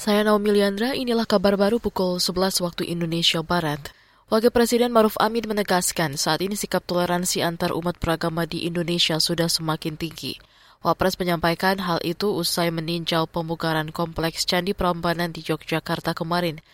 [0.00, 3.92] Saya Naomi Liandra, inilah kabar baru pukul 11 waktu Indonesia Barat.
[4.32, 9.52] Wakil Presiden Maruf Amin menegaskan saat ini sikap toleransi antar umat beragama di Indonesia sudah
[9.52, 10.40] semakin tinggi.
[10.80, 16.64] Wapres menyampaikan hal itu usai meninjau pemugaran kompleks Candi Prambanan di Yogyakarta kemarin.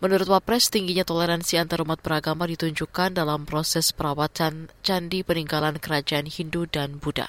[0.00, 6.64] Menurut Wapres, tingginya toleransi antar umat beragama ditunjukkan dalam proses perawatan candi peninggalan kerajaan Hindu
[6.64, 7.28] dan Buddha.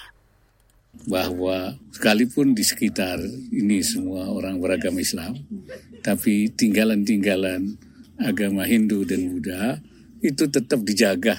[1.08, 3.18] Bahwa sekalipun di sekitar
[3.52, 5.34] ini semua orang beragama Islam,
[6.05, 7.77] tapi tinggalan-tinggalan
[8.22, 9.82] agama Hindu dan Buddha
[10.22, 11.38] itu tetap dijaga,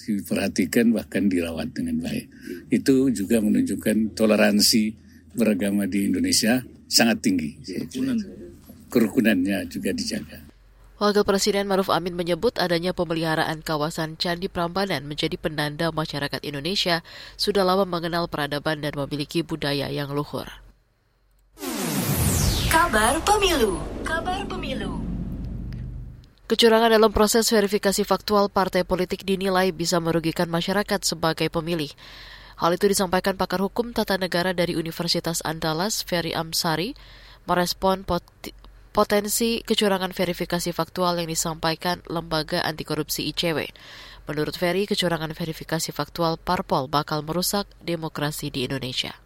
[0.00, 2.26] diperhatikan bahkan dirawat dengan baik.
[2.72, 4.96] Itu juga menunjukkan toleransi
[5.36, 7.56] beragama di Indonesia sangat tinggi.
[8.92, 10.51] Kerukunannya juga dijaga.
[11.02, 17.02] Wakil Presiden Maruf Amin menyebut adanya pemeliharaan kawasan Candi Prambanan menjadi penanda masyarakat Indonesia
[17.34, 20.46] sudah lama mengenal peradaban dan memiliki budaya yang luhur.
[22.70, 25.02] Kabar Pemilu Kabar Pemilu
[26.46, 31.90] Kecurangan dalam proses verifikasi faktual partai politik dinilai bisa merugikan masyarakat sebagai pemilih.
[32.62, 36.94] Hal itu disampaikan pakar hukum tata negara dari Universitas Andalas, Ferry Amsari,
[37.50, 38.06] merespon
[38.92, 43.64] potensi kecurangan verifikasi faktual yang disampaikan Lembaga Anti Korupsi ICW.
[44.30, 49.16] Menurut Ferry, kecurangan verifikasi faktual parpol bakal merusak demokrasi di Indonesia.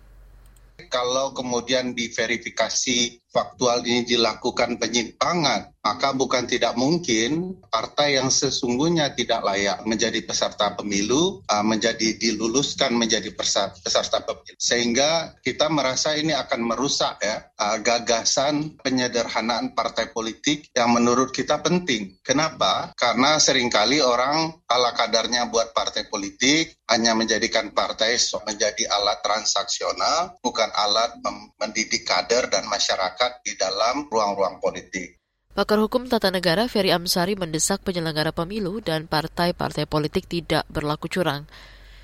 [0.88, 9.46] Kalau kemudian diverifikasi faktual ini dilakukan penyimpangan, maka bukan tidak mungkin partai yang sesungguhnya tidak
[9.46, 13.30] layak menjadi peserta pemilu uh, menjadi diluluskan menjadi
[13.78, 14.58] peserta pemilu.
[14.58, 21.62] Sehingga kita merasa ini akan merusak ya uh, gagasan penyederhanaan partai politik yang menurut kita
[21.62, 22.18] penting.
[22.26, 22.90] Kenapa?
[22.98, 30.34] Karena sering kali orang ala kadarnya buat partai politik hanya menjadikan partai menjadi alat transaksional,
[30.42, 31.14] bukan alat
[31.60, 35.20] mendidik kader dan masyarakat masyarakat di dalam ruang-ruang politik.
[35.56, 41.48] Pakar Hukum Tata Negara Ferry Amsari mendesak penyelenggara pemilu dan partai-partai politik tidak berlaku curang.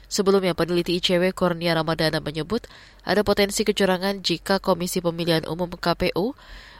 [0.08, 2.64] Sebelumnya, peneliti ICW Kornia Ramadana menyebut
[3.04, 6.32] ada potensi kecurangan jika Komisi Pemilihan Umum KPU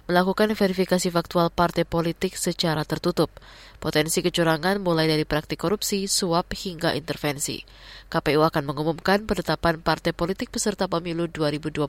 [0.09, 3.29] melakukan verifikasi faktual partai politik secara tertutup.
[3.77, 7.61] Potensi kecurangan mulai dari praktik korupsi, suap, hingga intervensi.
[8.09, 11.85] KPU akan mengumumkan penetapan partai politik peserta pemilu 2024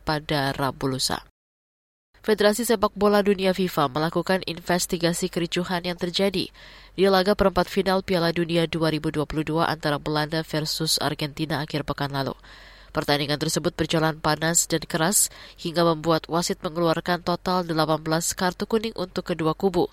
[0.00, 1.20] pada Rabu lusa.
[2.22, 6.54] Federasi Sepak Bola Dunia FIFA melakukan investigasi kericuhan yang terjadi
[6.94, 9.26] di laga perempat final Piala Dunia 2022
[9.58, 12.38] antara Belanda versus Argentina akhir pekan lalu.
[12.94, 18.06] Pertandingan tersebut berjalan panas dan keras hingga membuat wasit mengeluarkan total 18
[18.38, 19.90] kartu kuning untuk kedua kubu.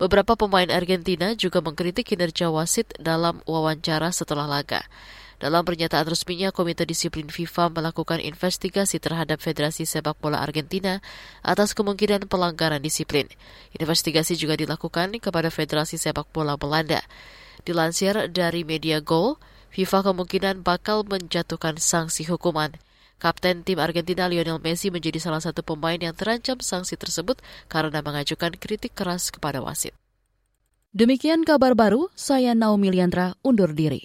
[0.00, 4.80] Beberapa pemain Argentina juga mengkritik kinerja wasit dalam wawancara setelah laga.
[5.36, 11.04] Dalam pernyataan resminya, Komite Disiplin FIFA melakukan investigasi terhadap Federasi Sepak Bola Argentina
[11.44, 13.28] atas kemungkinan pelanggaran disiplin.
[13.76, 17.04] Investigasi juga dilakukan kepada Federasi Sepak Bola Belanda.
[17.68, 19.36] Dilansir dari media Goal,
[19.76, 22.72] FIFA kemungkinan bakal menjatuhkan sanksi hukuman.
[23.16, 28.52] Kapten tim Argentina Lionel Messi menjadi salah satu pemain yang terancam sanksi tersebut karena mengajukan
[28.56, 29.96] kritik keras kepada wasit.
[30.96, 34.04] Demikian kabar baru, saya Naomi Liandra undur diri.